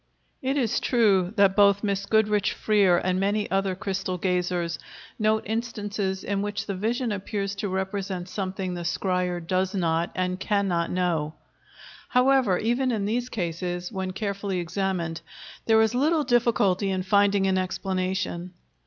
]It 0.51 0.57
is 0.57 0.79
true 0.79 1.31
that 1.35 1.55
both 1.55 1.83
Miss 1.83 2.07
Goodrich 2.07 2.53
Freer 2.53 2.97
and 2.97 3.19
many 3.19 3.51
other 3.51 3.75
crystal 3.75 4.17
gazers 4.17 4.79
note 5.19 5.43
instances 5.45 6.23
in 6.23 6.41
which 6.41 6.65
the 6.65 6.73
vision 6.73 7.11
appears 7.11 7.53
to 7.57 7.69
represent 7.69 8.27
something 8.27 8.73
the 8.73 8.81
scryer 8.81 9.39
does 9.39 9.75
not 9.75 10.09
and 10.15 10.39
cannot 10.39 10.89
know. 10.89 11.35
However, 12.09 12.57
even 12.57 12.91
in 12.91 13.05
these 13.05 13.29
cases, 13.29 13.91
when 13.91 14.09
carefully 14.09 14.57
examined, 14.59 15.21
there 15.67 15.79
is 15.79 15.93
little 15.93 16.23
difficulty 16.23 16.89
in 16.89 17.03
finding 17.03 17.45
an 17.45 17.59
explanation. 17.59 18.55